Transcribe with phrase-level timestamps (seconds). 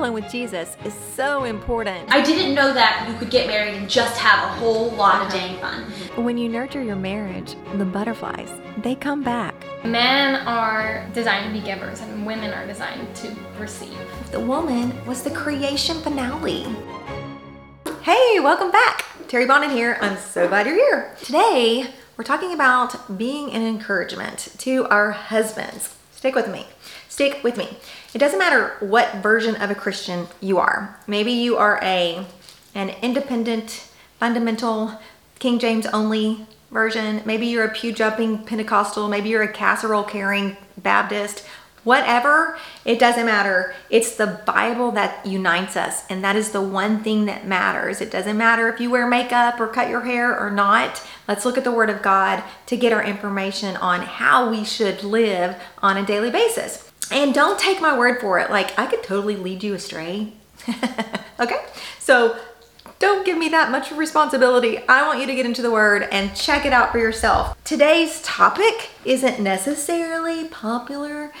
[0.00, 2.10] traveling with Jesus is so important.
[2.10, 5.28] I didn't know that you could get married and just have a whole lot of
[5.28, 5.36] uh-huh.
[5.36, 6.24] dang fun.
[6.24, 9.54] When you nurture your marriage, the butterflies, they come back.
[9.84, 13.98] Men are designed to be givers and women are designed to receive.
[14.30, 16.64] The woman was the creation finale.
[18.00, 19.04] Hey, welcome back.
[19.28, 19.98] Terry Bonin here.
[20.00, 21.14] I'm so glad you're here.
[21.22, 25.94] Today, we're talking about being an encouragement to our husbands.
[26.10, 26.68] Stick with me.
[27.20, 27.68] Stick with me.
[28.14, 30.98] It doesn't matter what version of a Christian you are.
[31.06, 32.24] Maybe you are a
[32.74, 34.98] an independent, fundamental,
[35.38, 37.20] King James only version.
[37.26, 39.06] Maybe you're a pew jumping Pentecostal.
[39.06, 41.44] Maybe you're a casserole carrying Baptist.
[41.84, 43.74] Whatever, it doesn't matter.
[43.90, 48.00] It's the Bible that unites us, and that is the one thing that matters.
[48.00, 51.06] It doesn't matter if you wear makeup or cut your hair or not.
[51.28, 55.04] Let's look at the Word of God to get our information on how we should
[55.04, 56.89] live on a daily basis.
[57.10, 58.50] And don't take my word for it.
[58.50, 60.32] Like, I could totally lead you astray.
[61.40, 61.64] okay?
[61.98, 62.38] So,
[62.98, 64.78] don't give me that much responsibility.
[64.86, 67.56] I want you to get into the word and check it out for yourself.
[67.64, 71.32] Today's topic isn't necessarily popular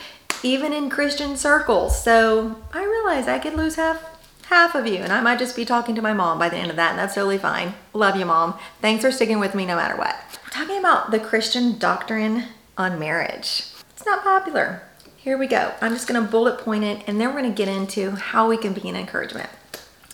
[0.42, 2.02] even in Christian circles.
[2.02, 4.04] So, I realize I could lose half
[4.50, 6.70] half of you and I might just be talking to my mom by the end
[6.70, 7.72] of that and that's totally fine.
[7.94, 8.58] Love you, mom.
[8.80, 10.16] Thanks for sticking with me no matter what.
[10.50, 13.66] Talking about the Christian doctrine on marriage.
[13.92, 14.82] It's not popular.
[15.22, 15.74] Here we go.
[15.82, 18.72] I'm just to bullet point it and then we're to get into how we can
[18.72, 19.50] be an encouragement.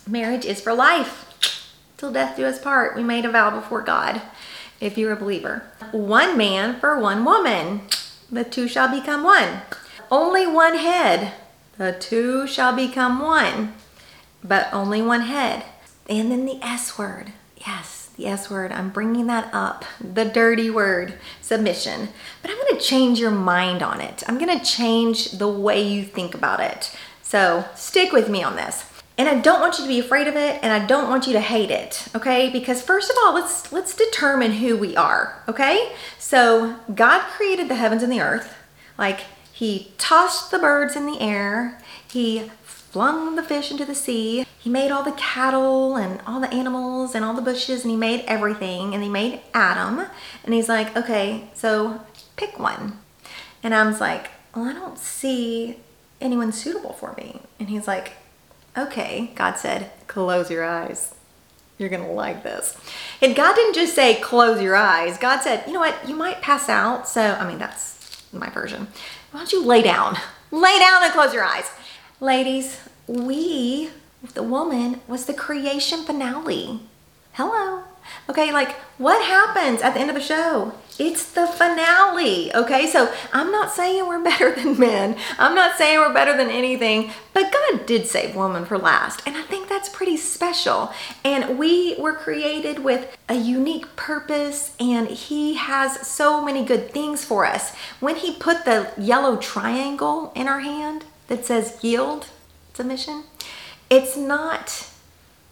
[0.05, 1.23] Marriage is for life.
[1.97, 2.97] Till death do us part.
[2.97, 4.21] We made a vow before God
[4.81, 5.63] if you're a believer.
[5.93, 7.83] One man for one woman.
[8.33, 9.61] The two shall become one.
[10.11, 11.35] Only one head.
[11.79, 13.75] The two shall become one,
[14.43, 15.67] but only one head.
[16.09, 17.33] And then the S word.
[17.57, 18.73] Yes, the S word.
[18.73, 19.85] I'm bringing that up.
[20.01, 22.09] The dirty word, submission.
[22.43, 24.23] But I'm to change your mind on it.
[24.27, 26.97] I'm to change the way you think about it.
[27.23, 28.91] So stick with me on this.
[29.19, 31.33] And I don't want you to be afraid of it and I don't want you
[31.33, 32.51] to hate it, okay?
[32.51, 35.93] Because first of all, let's let's determine who we are, okay?
[36.19, 38.55] So, God created the heavens and the earth.
[38.99, 39.21] Like
[39.53, 41.79] he tossed the birds in the air.
[42.17, 44.47] He flung the fish into the sea.
[44.59, 47.97] He made all the cattle and all the animals and all the bushes and he
[47.97, 50.07] made everything and he made Adam.
[50.43, 52.01] And he's like, okay, so
[52.37, 53.01] pick one.
[53.63, 55.77] And I was like, well, I don't see
[56.19, 57.43] anyone suitable for me.
[57.61, 58.13] And he's like,
[58.79, 59.33] okay.
[59.35, 61.15] God said, close your eyes.
[61.77, 62.79] You're going to like this.
[63.21, 65.19] And God didn't just say, close your eyes.
[65.19, 66.09] God said, you know what?
[66.09, 67.07] You might pass out.
[67.07, 68.89] So, I mean, that's my version.
[69.33, 70.17] Why don't you lay down?
[70.51, 71.69] Lay down and close your eyes.
[72.21, 73.91] Ladies, we,
[74.33, 76.81] the woman, was the creation finale.
[77.35, 77.83] Hello.
[78.31, 80.73] Okay, like what happens at the end of the show?
[80.99, 82.55] It's the finale.
[82.55, 85.19] Okay, so I'm not saying we're better than men.
[85.39, 89.21] I'm not saying we're better than anything, but God did save woman for last.
[89.27, 90.95] And I think that's pretty special.
[91.23, 97.27] And we were created with a unique purpose, and He has so many good things
[97.27, 97.75] for us.
[98.01, 102.29] When He put the yellow triangle in our hand that says yield,
[102.75, 103.25] submission,
[103.89, 104.89] it's not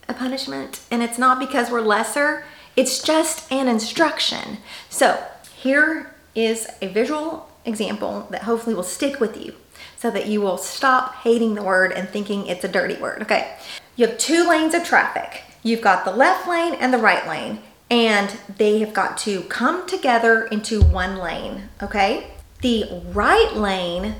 [0.08, 2.44] a punishment and it's not because we're lesser
[2.76, 4.58] it's just an instruction.
[4.88, 5.22] So
[5.56, 9.54] here is a visual example that hopefully will stick with you
[9.96, 13.22] so that you will stop hating the word and thinking it's a dirty word.
[13.22, 13.56] Okay.
[13.96, 15.42] You have two lanes of traffic.
[15.62, 19.86] You've got the left lane and the right lane, and they have got to come
[19.86, 21.68] together into one lane.
[21.80, 22.32] Okay.
[22.60, 24.16] The right lane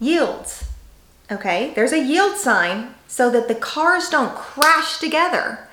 [0.00, 0.64] yields.
[1.32, 1.72] Okay.
[1.74, 5.66] There's a yield sign so that the cars don't crash together.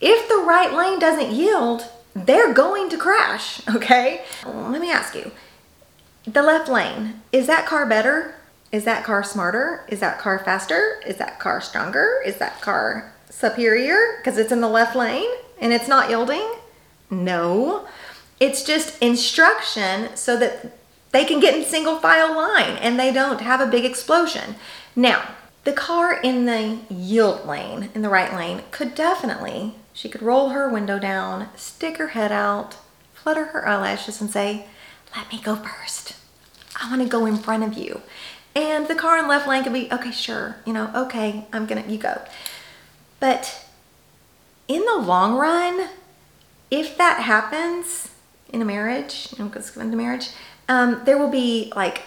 [0.00, 4.24] If the right lane doesn't yield, they're going to crash, okay?
[4.44, 5.30] Let me ask you
[6.26, 8.34] the left lane, is that car better?
[8.72, 9.84] Is that car smarter?
[9.88, 11.00] Is that car faster?
[11.06, 12.22] Is that car stronger?
[12.24, 15.30] Is that car superior because it's in the left lane
[15.60, 16.44] and it's not yielding?
[17.10, 17.86] No.
[18.40, 20.72] It's just instruction so that
[21.12, 24.56] they can get in single file line and they don't have a big explosion.
[24.96, 25.30] Now,
[25.64, 30.48] the car in the yield lane, in the right lane, could definitely she could roll
[30.50, 32.76] her window down, stick her head out,
[33.14, 34.66] flutter her eyelashes, and say,
[35.16, 36.16] Let me go first.
[36.82, 38.02] I want to go in front of you.
[38.56, 41.84] And the car in left lane could be, Okay, sure, you know, okay, I'm gonna,
[41.86, 42.20] you go.
[43.20, 43.64] But
[44.66, 45.88] in the long run,
[46.72, 48.10] if that happens
[48.52, 50.30] in a marriage, you know, because into marriage,
[50.68, 52.02] um, there will be like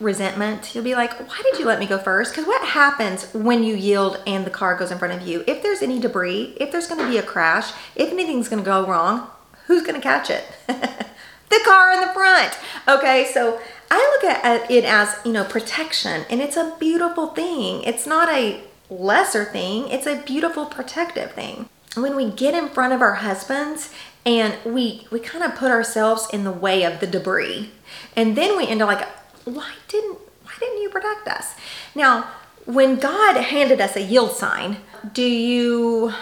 [0.00, 0.74] resentment.
[0.74, 2.32] You'll be like, why did you let me go first?
[2.32, 5.44] Because what happens when you yield and the car goes in front of you?
[5.46, 8.68] If there's any debris, if there's going to be a crash, if anything's going to
[8.68, 9.28] go wrong,
[9.66, 10.44] who's going to catch it?
[10.66, 12.56] the car in the front.
[12.86, 13.60] Okay, so
[13.90, 17.82] I look at it as, you know, protection and it's a beautiful thing.
[17.82, 18.60] It's not a
[18.90, 21.68] lesser thing, it's a beautiful protective thing.
[21.96, 23.92] When we get in front of our husbands
[24.24, 27.70] and we we kind of put ourselves in the way of the debris.
[28.14, 29.08] And then we end up like,
[29.54, 31.54] why didn't why didn't you protect us?
[31.94, 32.28] Now,
[32.64, 34.78] when God handed us a yield sign,
[35.12, 36.12] do you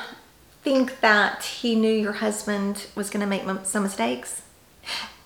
[0.63, 4.43] think that he knew your husband was going to make some mistakes?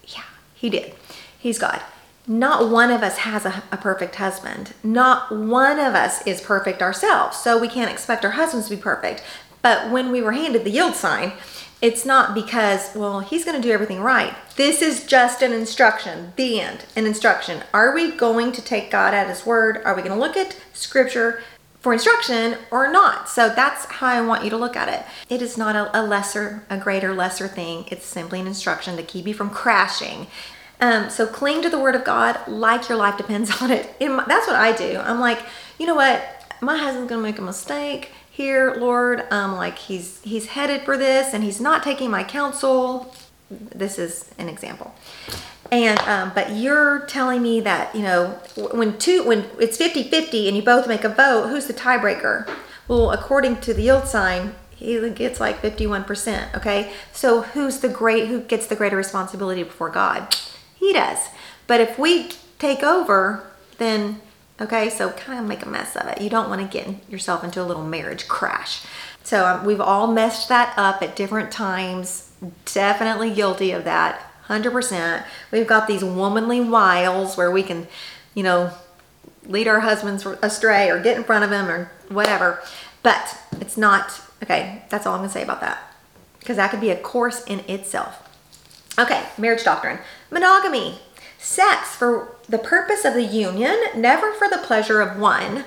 [0.05, 0.25] Yeah,
[0.55, 0.94] he did.
[1.38, 1.81] He's God.
[2.26, 4.75] Not one of us has a, a, perfect husband.
[4.85, 7.38] Not one of us is perfect ourselves.
[7.38, 9.25] So we can't expect our husbands to be perfect.
[9.62, 11.32] But when we were handed the yield sign,
[11.82, 14.34] it's not because, well, he's going to do everything right.
[14.56, 17.62] This is just an instruction, the end, an instruction.
[17.72, 19.80] Are we going to take God at his word?
[19.84, 21.42] Are we going to look at scripture
[21.80, 23.30] for instruction or not?
[23.30, 25.06] So that's how I want you to look at it.
[25.32, 27.86] It is not a, a lesser, a greater, lesser thing.
[27.88, 30.26] It's simply an instruction to keep you from crashing.
[30.82, 33.98] Um, so cling to the word of God like your life depends on it.
[34.00, 34.98] My, that's what I do.
[34.98, 35.40] I'm like,
[35.78, 36.22] you know what?
[36.60, 39.31] My husband's going to make a mistake here, Lord.
[39.31, 43.14] Um, like he's he's headed for this and he's not taking my counsel.
[43.50, 44.94] This is an example.
[45.70, 48.40] And um, but you're telling me that, you know,
[48.72, 52.48] when two when it's 50-50 and you both make a vote, who's the tiebreaker?
[52.88, 56.92] Well, according to the yield sign, he gets like 51%, okay?
[57.12, 60.34] So who's the great who gets the greater responsibility before God?
[60.75, 61.19] He does.
[61.66, 63.46] But if we take over,
[63.76, 64.22] then
[64.60, 66.20] Okay, so kind of make a mess of it.
[66.20, 68.82] You don't want to get yourself into a little marriage crash.
[69.22, 72.30] So um, we've all messed that up at different times.
[72.66, 74.30] Definitely guilty of that.
[74.48, 75.24] 100%.
[75.50, 77.86] We've got these womanly wiles where we can,
[78.34, 78.72] you know,
[79.46, 82.62] lead our husbands astray or get in front of them or whatever.
[83.02, 85.94] But it's not, okay, that's all I'm to say about that.
[86.38, 88.26] Because that could be a course in itself.
[88.98, 90.00] Okay, marriage doctrine.
[90.30, 90.98] Monogamy.
[91.38, 95.64] Sex for the purpose of the union, never for the pleasure of one.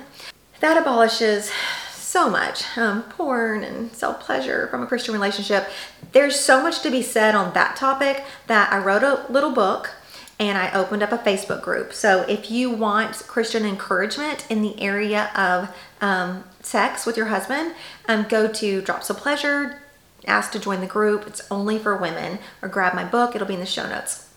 [0.59, 1.51] That abolishes
[1.93, 5.69] so much um, porn and self pleasure from a Christian relationship.
[6.11, 9.91] There's so much to be said on that topic that I wrote a little book
[10.39, 11.93] and I opened up a Facebook group.
[11.93, 17.73] So if you want Christian encouragement in the area of um, sex with your husband,
[18.07, 19.81] um, go to Drops of Pleasure,
[20.27, 21.25] ask to join the group.
[21.27, 24.29] It's only for women, or grab my book, it'll be in the show notes.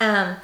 [0.00, 0.36] Um,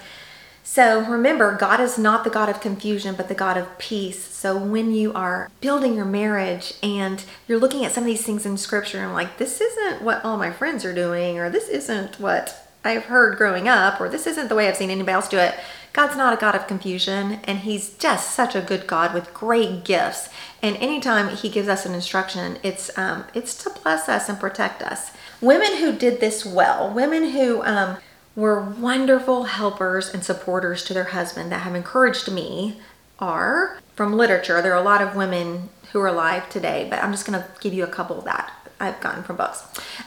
[0.71, 4.25] so remember, God is not the God of confusion, but the God of peace.
[4.25, 8.47] So when you are building your marriage and you're looking at some of these things
[8.47, 12.21] in scripture and like, this isn't what all my friends are doing, or this isn't
[12.21, 15.39] what I've heard growing up, or this isn't the way I've seen anybody else do
[15.39, 15.57] it.
[15.93, 19.85] God's not a God of confusion, and He's just such a good God with great
[19.85, 20.29] gifts.
[20.63, 24.83] And anytime He gives us an instruction, it's um, it's to bless us and protect
[24.83, 25.11] us.
[25.41, 27.97] Women who did this well, women who um,
[28.37, 32.81] were wonderful helpers and supporters to their husband that have encouraged me
[33.19, 34.63] are from literature.
[34.63, 37.49] There are a lot of women who are alive today, but I'm just going to
[37.61, 39.63] give you a couple that I've gotten from books.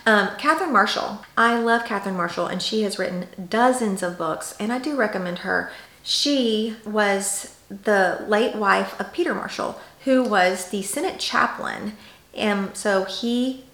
[0.06, 1.24] Um, Catherine Marshall.
[1.38, 5.40] I love Catherine Marshall, and she has written dozens of books, and I do recommend
[5.40, 5.72] her.
[6.02, 11.94] She was the late wife of Peter Marshall, who was the Senate chaplain.
[12.34, 13.66] And so he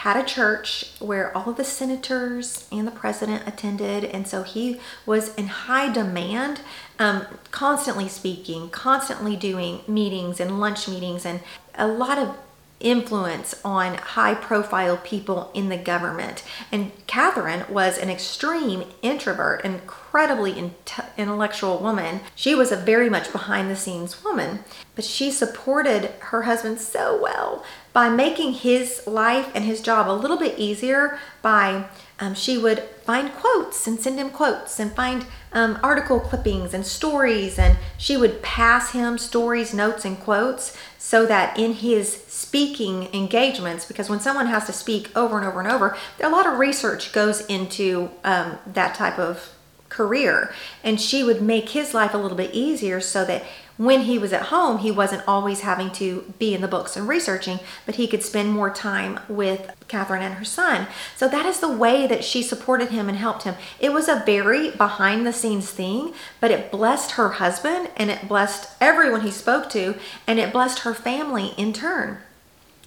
[0.00, 4.80] had a church where all of the senators and the president attended, and so he
[5.04, 6.62] was in high demand,
[6.98, 11.40] um, constantly speaking, constantly doing meetings and lunch meetings, and
[11.74, 12.34] a lot of
[12.80, 16.42] influence on high profile people in the government.
[16.72, 20.72] And Catherine was an extreme introvert, incredibly
[21.16, 22.20] intellectual woman.
[22.34, 24.60] She was a very much behind the scenes woman,
[24.94, 30.12] but she supported her husband so well by making his life and his job a
[30.12, 31.86] little bit easier by
[32.20, 36.86] um, she would find quotes and send him quotes and find um, article clippings and
[36.86, 43.08] stories and she would pass him stories notes and quotes so that in his speaking
[43.14, 46.58] engagements because when someone has to speak over and over and over a lot of
[46.58, 49.54] research goes into um, that type of
[49.90, 50.54] career.
[50.82, 53.44] And she would make his life a little bit easier so that
[53.80, 57.08] when he was at home, he wasn't always having to be in the books and
[57.08, 60.86] researching, but he could spend more time with Catherine and her son.
[61.16, 63.54] So that is the way that she supported him and helped him.
[63.78, 68.28] It was a very behind the scenes thing, but it blessed her husband and it
[68.28, 69.94] blessed everyone he spoke to,
[70.26, 72.18] and it blessed her family in turn.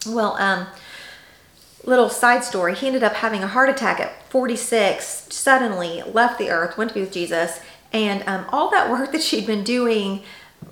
[0.05, 0.67] Well, um,
[1.83, 6.51] little side story he ended up having a heart attack at 46, suddenly left the
[6.51, 10.21] earth, went to be with Jesus, and um, all that work that she'd been doing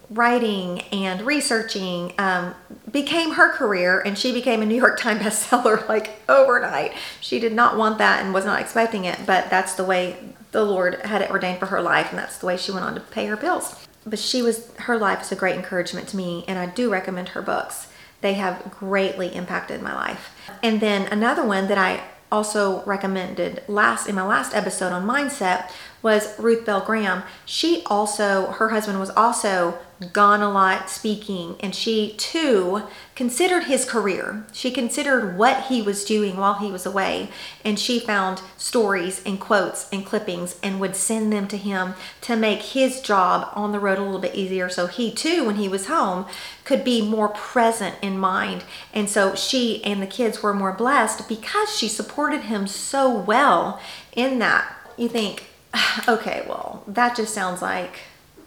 [0.10, 2.54] writing and researching um,
[2.92, 6.94] became her career and she became a new york times bestseller like overnight.
[7.20, 10.18] She did not want that and was not expecting it but that's the way
[10.52, 12.96] the lord had it ordained for her life and that's the way she went on
[12.96, 13.88] to pay her bills.
[14.06, 17.30] But she was her life is a great encouragement to me and i do recommend
[17.30, 17.88] her books.
[18.22, 20.36] They have greatly impacted my life.
[20.62, 25.70] And then another one that I also recommended last in my last episode on mindset
[26.02, 27.24] was Ruth Bell Graham.
[27.46, 29.78] She also, her husband was also
[30.14, 32.82] gone a lot speaking, and she too
[33.16, 34.44] considered his career.
[34.52, 37.30] She considered what he was doing while he was away,
[37.64, 42.36] and she found stories and quotes and clippings and would send them to him to
[42.36, 44.70] make his job on the road a little bit easier.
[44.70, 46.26] So he too, when he was home,
[46.64, 48.64] could be more present in mind.
[48.94, 53.80] And so she and the kids were more blessed because she supported him so well
[54.14, 54.76] in that.
[54.98, 55.51] You think,
[56.08, 58.00] okay, well, that just sounds like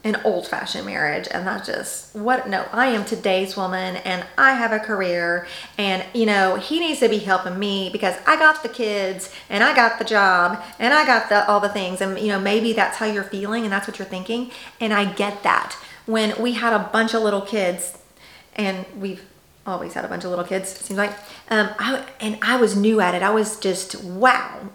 [0.04, 1.26] an old fashioned marriage.
[1.30, 5.46] And that just what, no, I am today's woman and I have a career.
[5.78, 9.64] And, you know, he needs to be helping me because I got the kids and
[9.64, 12.02] I got the job and I got the, all the things.
[12.02, 14.50] And, you know, maybe that's how you're feeling and that's what you're thinking.
[14.78, 15.76] And I get that.
[16.04, 17.96] When we had a bunch of little kids,
[18.56, 19.22] and we've
[19.66, 21.12] always had a bunch of little kids, it seems like,
[21.48, 23.22] um, I, and I was new at it.
[23.22, 24.68] I was just, wow,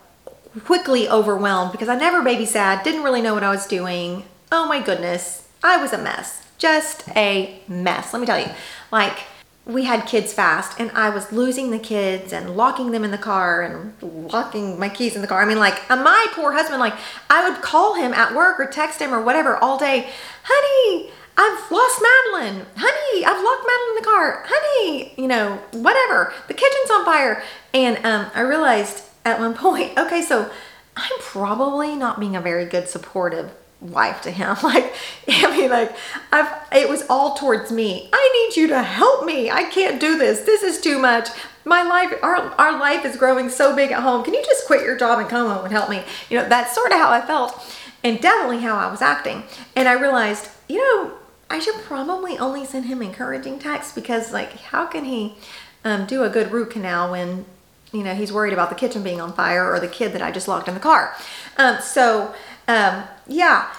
[0.65, 4.23] quickly overwhelmed because I never babysat, didn't really know what I was doing.
[4.51, 6.45] Oh my goodness, I was a mess.
[6.57, 8.13] Just a mess.
[8.13, 8.49] Let me tell you.
[8.91, 9.19] Like,
[9.65, 13.17] we had kids fast and I was losing the kids and locking them in the
[13.17, 13.93] car and
[14.33, 15.41] locking my keys in the car.
[15.41, 16.95] I mean, like, my poor husband, like,
[17.29, 20.09] I would call him at work or text him or whatever all day,
[20.43, 22.65] honey, I've lost Madeline.
[22.75, 24.45] Honey, I've locked Madeline in the car.
[24.45, 26.33] Honey, you know, whatever.
[26.47, 27.41] The kitchen's on fire.
[27.73, 30.49] And um, I realized at one point, okay, so
[30.95, 34.57] I'm probably not being a very good supportive wife to him.
[34.63, 34.93] Like,
[35.27, 35.95] I mean, like,
[36.31, 38.09] I've, it was all towards me.
[38.11, 39.49] I need you to help me.
[39.49, 40.41] I can't do this.
[40.41, 41.29] This is too much.
[41.65, 44.23] My life, our, our life is growing so big at home.
[44.23, 46.03] Can you just quit your job and come home and help me?
[46.29, 47.61] You know, that's sort of how I felt
[48.03, 49.43] and definitely how I was acting.
[49.75, 51.13] And I realized, you know,
[51.49, 55.35] I should probably only send him encouraging texts because, like, how can he
[55.83, 57.45] um, do a good root canal when
[57.91, 60.31] you know, he's worried about the kitchen being on fire or the kid that I
[60.31, 61.15] just locked in the car.
[61.57, 62.33] Um, so,
[62.67, 63.73] um, yeah,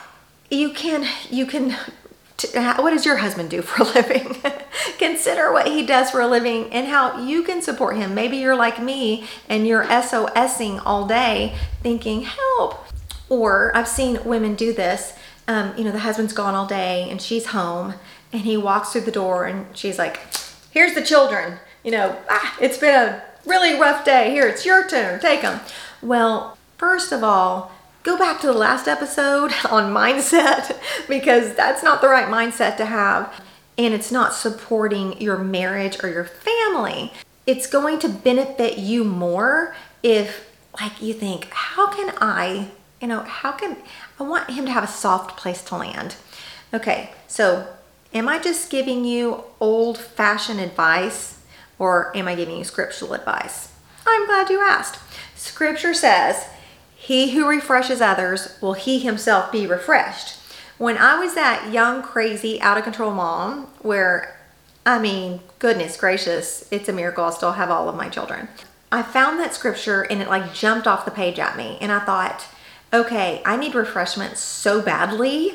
[0.51, 1.77] you can, you can,
[2.37, 4.37] t- what does your husband do for a living?
[4.99, 8.15] Consider what he does for a living and how you can support him.
[8.15, 12.85] Maybe you're like me and you're SOSing all day thinking, help.
[13.29, 15.15] Or I've seen women do this.
[15.47, 17.95] Um, you know, the husband's gone all day and she's home
[18.33, 20.21] and he walks through the door and she's like,
[20.73, 21.59] here's the children.
[21.85, 24.31] You know, ah, it's been a really rough day.
[24.31, 25.21] Here, it's your turn.
[25.21, 25.61] Take them.
[26.03, 30.79] Well, first of all, go back to the last episode on mindset
[31.09, 33.33] because that's not the right mindset to have.
[33.79, 37.13] And it's not supporting your marriage or your family.
[37.47, 42.69] It's going to benefit you more if, like, you think, how can I,
[43.01, 43.77] you know, how can
[44.19, 46.17] I want him to have a soft place to land?
[46.75, 47.67] Okay, so
[48.13, 51.40] am I just giving you old fashioned advice
[51.81, 53.73] or am I giving you scriptural advice?
[54.07, 55.01] I'm glad you asked.
[55.35, 56.47] Scripture says,
[56.95, 60.37] He who refreshes others will he himself be refreshed.
[60.79, 64.37] When I was that young, crazy, out of control mom, where
[64.87, 68.49] I mean, goodness gracious, it's a miracle I still have all of my children.
[68.93, 72.01] I found that scripture and it like jumped off the page at me, and I
[72.01, 72.47] thought,
[72.93, 75.55] okay, I need refreshment so badly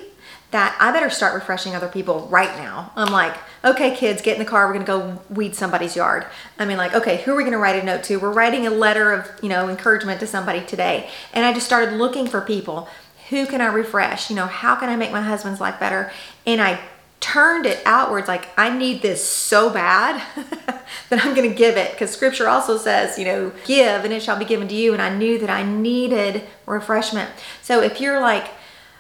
[0.52, 2.92] that I better start refreshing other people right now.
[2.96, 4.68] I'm like, okay, kids, get in the car.
[4.68, 6.26] We're to go weed somebody's yard.
[6.60, 8.18] I mean, like, okay, who are we to write a note to?
[8.18, 11.10] We're writing a letter of, you know, encouragement to somebody today.
[11.34, 12.88] And I just started looking for people.
[13.30, 14.30] Who can I refresh?
[14.30, 16.12] You know, how can I make my husband's life better?
[16.46, 16.80] And I
[17.20, 20.22] turned it outwards like I need this so bad
[21.10, 24.22] that I'm going to give it because scripture also says, you know, give and it
[24.22, 27.32] shall be given to you and I knew that I needed refreshment.
[27.64, 28.52] So if you're like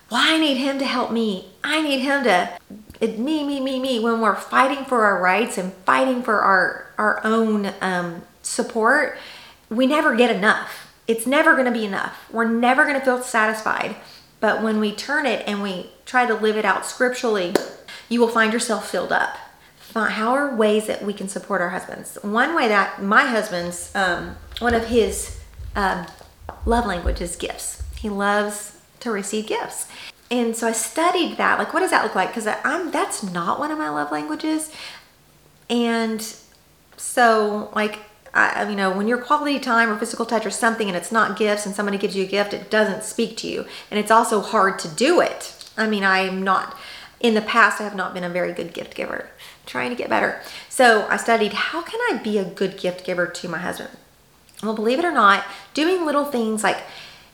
[0.09, 1.49] well, I need him to help me.
[1.63, 2.57] I need him to
[3.01, 3.99] me, me, me, me.
[3.99, 9.17] When we're fighting for our rights and fighting for our our own um, support,
[9.69, 10.93] we never get enough.
[11.07, 12.31] It's never going to be enough.
[12.31, 13.95] We're never going to feel satisfied.
[14.39, 17.53] But when we turn it and we try to live it out scripturally,
[18.09, 19.37] you will find yourself filled up.
[19.93, 22.17] How are ways that we can support our husbands?
[22.21, 25.39] One way that my husband's, um, one of his
[25.75, 26.05] um,
[26.65, 27.81] love languages gifts.
[27.95, 29.87] He loves to receive gifts.
[30.31, 31.59] And so I studied that.
[31.59, 32.29] Like, what does that look like?
[32.29, 34.71] Because I'm that's not one of my love languages.
[35.69, 36.21] And
[36.97, 37.99] so, like,
[38.33, 41.37] I, you know, when you're quality time or physical touch or something and it's not
[41.37, 43.65] gifts and somebody gives you a gift, it doesn't speak to you.
[43.89, 45.55] And it's also hard to do it.
[45.77, 46.77] I mean, I'm not,
[47.21, 49.29] in the past, I have not been a very good gift giver,
[49.65, 50.41] trying to get better.
[50.67, 53.91] So I studied how can I be a good gift giver to my husband?
[54.61, 56.81] Well, believe it or not, doing little things like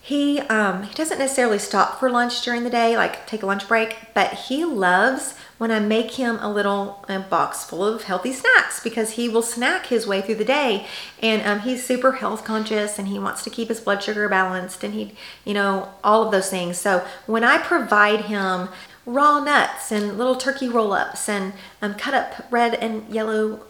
[0.04, 3.68] he um, he doesn't necessarily stop for lunch during the day, like take a lunch
[3.68, 8.32] break, but he loves when I make him a little a box full of healthy
[8.32, 10.88] snacks because he will snack his way through the day,
[11.22, 14.82] and um, he's super health conscious and he wants to keep his blood sugar balanced
[14.82, 16.78] and he, you know, all of those things.
[16.78, 18.70] So when I provide him
[19.06, 23.60] raw nuts and little turkey roll ups and um, cut up red and yellow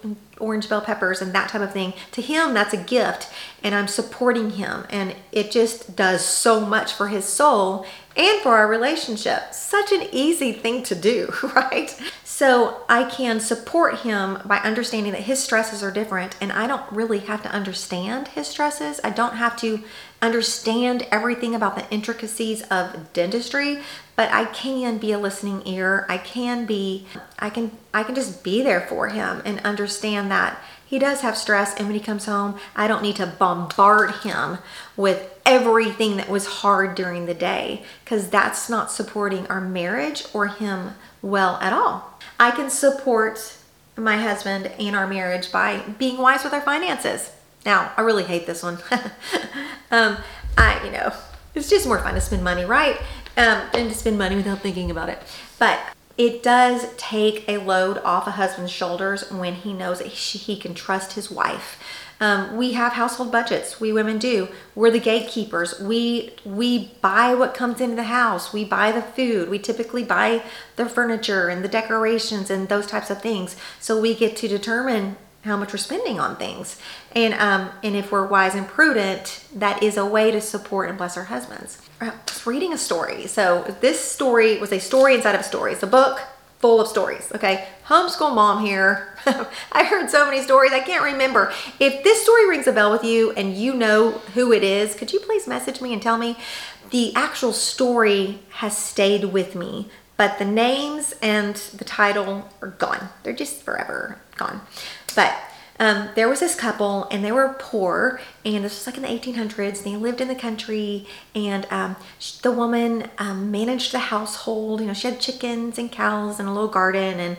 [0.43, 1.95] orange bell peppers and that type of thing.
[2.11, 3.31] To him, that's a gift,
[3.63, 8.57] and I'm supporting him, and it just does so much for his soul and for
[8.57, 9.55] our relationship.
[9.55, 11.95] Such an easy thing to do, right?
[12.25, 16.91] So I can support him by understanding that his stresses are different, and I don't
[16.91, 19.01] really have to understand his stresses.
[19.05, 19.83] I don't have to
[20.21, 23.81] understand everything about the intricacies of dentistry,
[24.17, 26.07] but I can be a listening ear.
[26.09, 27.07] I can be
[27.39, 31.39] I can I can just be there for him and understand that he does have
[31.39, 34.59] stress and when he comes home, I don't need to bombard him
[34.97, 40.47] with everything that was hard during the day cuz that's not supporting our marriage or
[40.47, 42.19] him well at all.
[42.41, 43.57] I can support
[43.97, 47.31] my husband and our marriage by being wise with our finances.
[47.65, 48.79] Now, I really hate this one.
[49.91, 50.17] um,
[50.57, 51.13] I, you know,
[51.55, 52.97] it's just more fun to spend money, right?
[53.37, 55.19] Um, and to spend money without thinking about it.
[55.59, 55.81] But
[56.19, 61.15] it does take a load off a husband's shoulders when he knows he can trust
[61.15, 61.79] his wife.
[62.23, 63.81] Um, we have household budgets.
[63.81, 64.47] We women do.
[64.77, 65.81] We're the gatekeepers.
[65.81, 68.53] We we buy what comes into the house.
[68.53, 69.51] We buy the food.
[69.51, 70.45] We typically buy
[70.77, 73.57] the furniture and the decorations and those types of things.
[73.81, 76.79] So we get to determine how much we're spending on things.
[77.11, 80.97] And um, and if we're wise and prudent, that is a way to support and
[80.97, 81.83] bless our husbands.
[82.01, 83.27] I was reading a story.
[83.27, 85.73] So this story was a story inside of a story.
[85.73, 86.21] It's a book
[86.63, 87.31] full of stories.
[87.35, 89.19] Okay, homeschool mom here.
[89.73, 90.73] I heard so many stories.
[90.73, 91.53] I can't remember.
[91.81, 95.13] If this story rings a bell with you and you know who it is, could
[95.13, 96.39] you please message me and tell me?
[96.91, 103.09] The actual story has stayed with me, but the names and the title are gone.
[103.25, 104.61] They're just forever gone.
[105.17, 105.35] But
[105.83, 109.09] um, there was this couple and they were poor and this was like in the
[109.09, 111.97] 1800s they lived in the country and um,
[112.43, 116.53] the woman um, managed the household you know she had chickens and cows and a
[116.53, 117.37] little garden and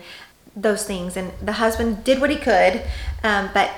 [0.54, 2.82] those things and the husband did what he could
[3.22, 3.70] um, but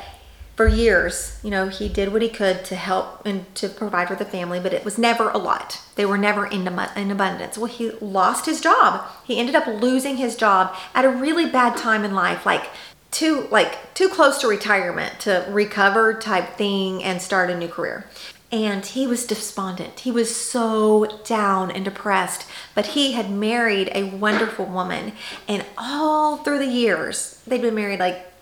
[0.57, 4.17] for years you know he did what he could to help and to provide for
[4.17, 5.81] the family but it was never a lot.
[5.95, 7.57] They were never in, in abundance.
[7.57, 9.07] Well he lost his job.
[9.25, 12.71] He ended up losing his job at a really bad time in life like
[13.11, 18.07] too like too close to retirement to recover type thing and start a new career.
[18.53, 20.01] And he was despondent.
[20.01, 22.47] He was so down and depressed.
[22.75, 25.12] But he had married a wonderful woman.
[25.49, 28.33] And all through the years they'd been married like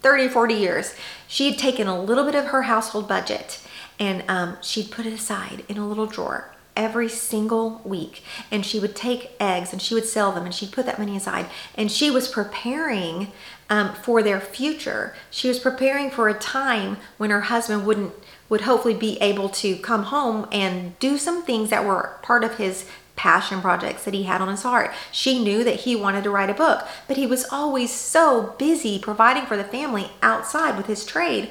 [0.00, 0.94] 30 40 years
[1.26, 3.60] she had taken a little bit of her household budget.
[3.98, 8.78] And um, she'd put it aside in a little drawer every single week and she
[8.78, 11.92] would take eggs and she would sell them and she'd put that money aside and
[11.92, 13.32] she was preparing
[13.68, 15.14] um, for their future.
[15.30, 18.14] She was preparing for a time when her husband wouldn't
[18.48, 22.56] would hopefully be able to come home and do some things that were part of
[22.56, 24.90] his passion projects that he had on his heart.
[25.12, 28.98] She knew that he wanted to write a book, but he was always so busy
[28.98, 31.50] providing for the family outside with his trade.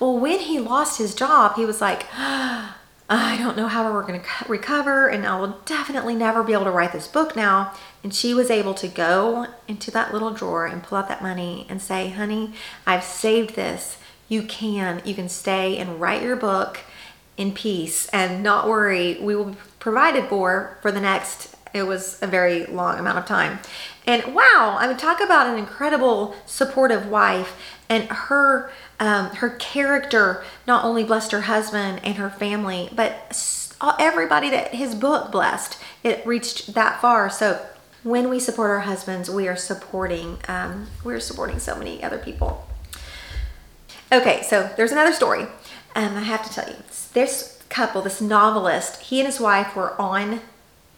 [0.00, 2.06] Well, when he lost his job, he was like,
[3.10, 6.64] I don't know how we're going to recover, and I will definitely never be able
[6.64, 7.72] to write this book now.
[8.04, 11.66] And she was able to go into that little drawer and pull out that money
[11.70, 12.52] and say, honey,
[12.86, 13.96] I've saved this.
[14.28, 15.00] You can.
[15.06, 16.80] You can stay and write your book
[17.38, 19.18] in peace and not worry.
[19.20, 23.26] We will be provided for for the next, it was a very long amount of
[23.26, 23.58] time.
[24.06, 30.44] And wow, I mean, talk about an incredible supportive wife and her um, her character
[30.66, 33.36] not only blessed her husband and her family, but
[33.98, 35.78] everybody that his book blessed.
[36.02, 37.30] It reached that far.
[37.30, 37.64] So
[38.02, 42.66] when we support our husbands, we are supporting um, we're supporting so many other people.
[44.10, 45.42] Okay, so there's another story.
[45.94, 46.76] Um, I have to tell you,
[47.12, 50.40] this couple, this novelist, he and his wife were on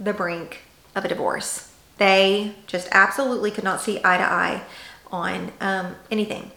[0.01, 0.63] the brink
[0.97, 1.71] of a divorce.
[1.99, 4.63] They just absolutely could not see eye to eye
[5.13, 6.51] on um, anything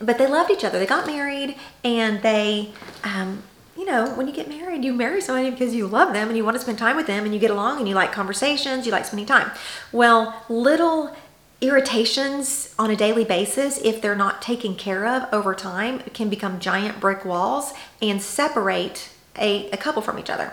[0.00, 0.78] but they loved each other.
[0.78, 2.72] They got married and they,
[3.04, 3.42] um,
[3.76, 6.44] you know, when you get married, you marry somebody because you love them and you
[6.44, 8.92] want to spend time with them and you get along and you like conversations, you
[8.92, 9.50] like spending time.
[9.92, 11.14] Well, little
[11.60, 16.60] irritations on a daily basis, if they're not taken care of over time, can become
[16.60, 20.52] giant brick walls and separate a, a couple from each other.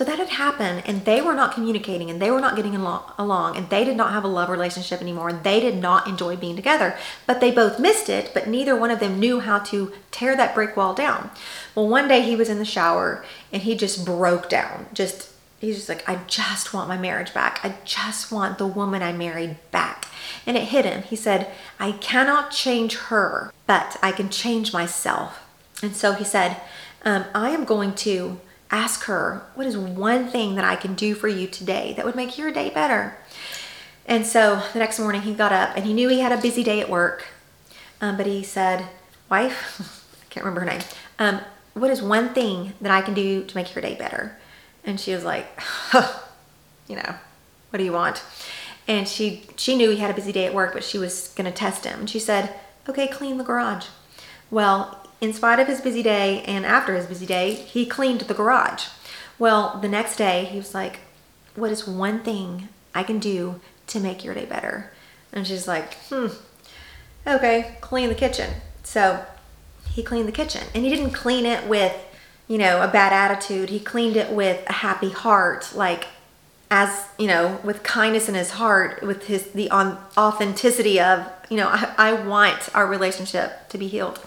[0.00, 3.54] So that had happened, and they were not communicating, and they were not getting along,
[3.54, 6.56] and they did not have a love relationship anymore, and they did not enjoy being
[6.56, 6.96] together.
[7.26, 10.54] But they both missed it, but neither one of them knew how to tear that
[10.54, 11.30] brick wall down.
[11.74, 14.86] Well, one day he was in the shower and he just broke down.
[14.94, 17.60] Just he's just like, I just want my marriage back.
[17.62, 20.06] I just want the woman I married back.
[20.46, 21.02] And it hit him.
[21.02, 25.46] He said, I cannot change her, but I can change myself.
[25.82, 26.56] And so he said,
[27.04, 31.14] um, I am going to ask her, What is one thing that I can do
[31.14, 33.16] for you today that would make your day better?
[34.06, 36.64] And so the next morning he got up and he knew he had a busy
[36.64, 37.26] day at work.
[38.00, 38.88] Um, but he said,
[39.30, 40.82] Wife, I can't remember her name,
[41.18, 41.40] um,
[41.74, 44.36] what is one thing that I can do to make your day better?
[44.84, 46.20] And she was like, huh,
[46.90, 47.14] You know,
[47.70, 48.24] what do you want?
[48.88, 51.52] And she she knew he had a busy day at work, but she was gonna
[51.52, 52.00] test him.
[52.00, 52.52] And she said,
[52.88, 53.86] Okay, clean the garage.
[54.50, 58.34] Well, in spite of his busy day and after his busy day, he cleaned the
[58.34, 58.86] garage.
[59.38, 61.00] Well, the next day he was like,
[61.54, 64.92] What is one thing I can do to make your day better?
[65.32, 66.28] And she's like, Hmm,
[67.26, 68.54] okay, clean the kitchen.
[68.82, 69.24] So
[69.90, 71.94] he cleaned the kitchen and he didn't clean it with,
[72.48, 73.70] you know, a bad attitude.
[73.70, 76.06] He cleaned it with a happy heart, like
[76.70, 81.56] as you know with kindness in his heart with his the on authenticity of you
[81.56, 84.20] know I, I want our relationship to be healed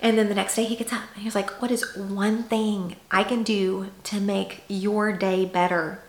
[0.00, 2.42] and then the next day he gets up and he was like what is one
[2.44, 6.02] thing i can do to make your day better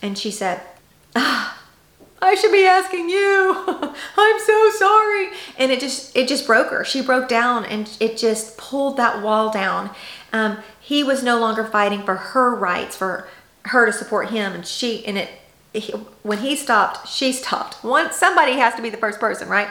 [0.00, 0.60] and she said
[1.14, 1.58] ah
[2.24, 3.64] I should be asking you.
[4.16, 5.30] I'm so sorry.
[5.58, 6.84] And it just it just broke her.
[6.84, 9.90] She broke down and it just pulled that wall down.
[10.32, 13.28] Um, he was no longer fighting for her rights, for
[13.66, 15.30] her to support him, and she and it.
[15.74, 15.90] He,
[16.22, 17.82] when he stopped, she stopped.
[17.82, 19.68] Once somebody has to be the first person, right?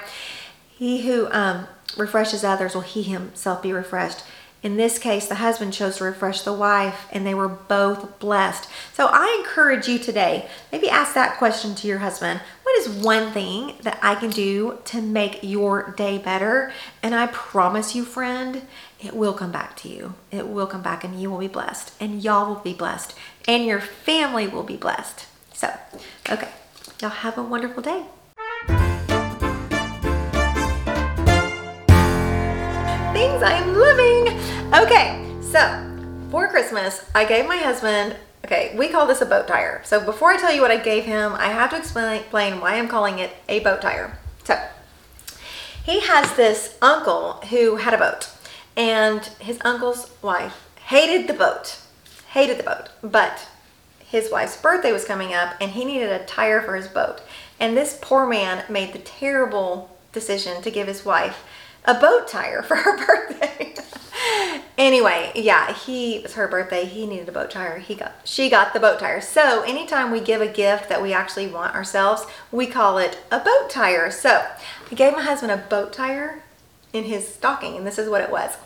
[0.82, 4.24] He who um, refreshes others will he himself be refreshed.
[4.64, 8.68] In this case, the husband chose to refresh the wife, and they were both blessed.
[8.92, 13.32] So I encourage you today, maybe ask that question to your husband What is one
[13.32, 16.74] thing that I can do to make your day better?
[17.04, 18.64] And I promise you, friend,
[19.00, 20.16] it will come back to you.
[20.32, 23.14] It will come back, and you will be blessed, and y'all will be blessed,
[23.48, 25.28] and your family will be blessed.
[25.54, 25.72] So,
[26.28, 26.50] okay,
[27.00, 28.06] y'all have a wonderful day.
[33.42, 34.38] Things I am living.
[34.74, 39.82] Okay, so for Christmas, I gave my husband, okay, we call this a boat tire.
[39.84, 42.22] So before I tell you what I gave him, I have to explain
[42.62, 44.18] why I'm calling it a boat tire.
[44.44, 44.60] So
[45.84, 48.30] he has this uncle who had a boat,
[48.78, 51.80] and his uncle's wife hated the boat,
[52.30, 53.48] hated the boat, but
[54.00, 57.22] his wife's birthday was coming up and he needed a tire for his boat.
[57.60, 61.44] And this poor man made the terrible decision to give his wife
[61.86, 63.76] a boat tire for her birthday.
[64.78, 66.86] anyway, yeah, he it was her birthday.
[66.86, 67.80] He needed a boat tire.
[67.80, 69.22] He got she got the boat tire.
[69.22, 73.40] So anytime we give a gift that we actually want ourselves, we call it a
[73.40, 74.12] boat tire.
[74.12, 74.46] So
[74.92, 76.44] I gave my husband a boat tire
[76.94, 78.58] in his stocking, and this is what it was.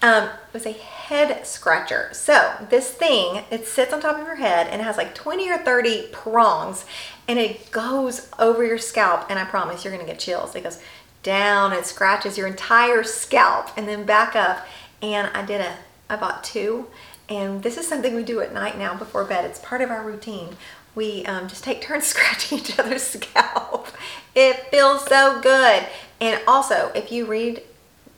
[0.00, 2.10] Um, it was a head scratcher.
[2.12, 5.50] So this thing, it sits on top of your head and it has like 20
[5.50, 6.84] or 30 prongs
[7.26, 9.26] and it goes over your scalp.
[9.28, 10.54] And I promise you're gonna get chills.
[10.54, 10.78] It goes
[11.22, 14.66] down and scratches your entire scalp and then back up.
[15.02, 15.76] And I did a,
[16.08, 16.86] I bought two.
[17.28, 19.44] And this is something we do at night now before bed.
[19.44, 20.56] It's part of our routine.
[20.94, 23.88] We um, just take turns scratching each other's scalp.
[24.34, 25.86] It feels so good.
[26.20, 27.62] And also, if you read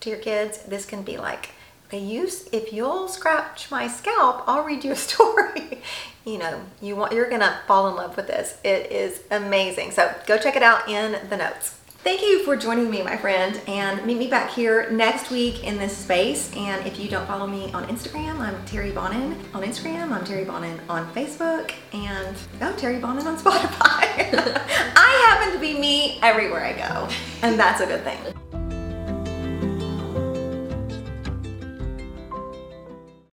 [0.00, 1.50] to your kids, this can be like,
[1.92, 5.82] you, if you'll scratch my scalp, I'll read you a story.
[6.24, 8.58] you know, you want, you're gonna fall in love with this.
[8.62, 9.90] It is amazing.
[9.90, 11.79] So go check it out in the notes.
[12.02, 15.76] Thank you for joining me, my friend, and meet me back here next week in
[15.76, 16.50] this space.
[16.56, 20.10] And if you don't follow me on Instagram, I'm Terry Bonin on Instagram.
[20.10, 24.32] I'm Terry Bonin on Facebook, and oh, Terry Bonin on Spotify.
[24.96, 27.06] I happen to be me everywhere I go,
[27.42, 28.59] and that's a good thing.